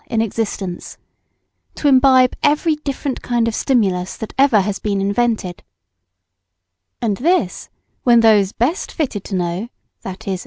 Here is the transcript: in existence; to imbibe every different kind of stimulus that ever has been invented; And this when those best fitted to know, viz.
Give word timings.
in 0.07 0.19
existence; 0.19 0.97
to 1.75 1.87
imbibe 1.87 2.35
every 2.41 2.73
different 2.77 3.21
kind 3.21 3.47
of 3.47 3.53
stimulus 3.53 4.17
that 4.17 4.33
ever 4.35 4.61
has 4.61 4.79
been 4.79 4.99
invented; 4.99 5.61
And 7.03 7.17
this 7.17 7.69
when 8.01 8.21
those 8.21 8.51
best 8.51 8.91
fitted 8.91 9.23
to 9.25 9.35
know, 9.35 9.67
viz. 10.01 10.39